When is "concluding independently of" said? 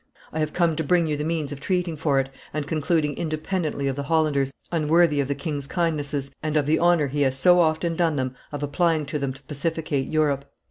2.65-3.95